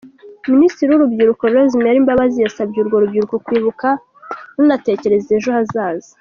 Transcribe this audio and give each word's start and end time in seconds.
Minisitiri 0.51 0.87
w’Urubyiruko, 0.89 1.43
Rosemary 1.53 1.99
Mbabazi, 2.05 2.37
yasabye 2.45 2.77
urwo 2.79 2.95
rubyiruko 3.03 3.35
kwibuka 3.45 3.87
runatekereza 4.57 5.29
ejo 5.39 5.49
hazaza. 5.59 6.09